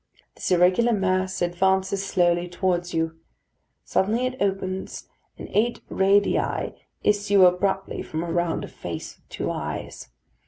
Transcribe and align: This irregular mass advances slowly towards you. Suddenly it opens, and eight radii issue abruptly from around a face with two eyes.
This 0.33 0.49
irregular 0.49 0.93
mass 0.93 1.43
advances 1.43 2.03
slowly 2.03 2.47
towards 2.47 2.91
you. 2.91 3.19
Suddenly 3.83 4.25
it 4.25 4.41
opens, 4.41 5.07
and 5.37 5.47
eight 5.53 5.79
radii 5.89 6.73
issue 7.03 7.45
abruptly 7.45 8.01
from 8.01 8.25
around 8.25 8.63
a 8.63 8.67
face 8.67 9.17
with 9.17 9.29
two 9.29 9.51
eyes. 9.51 10.07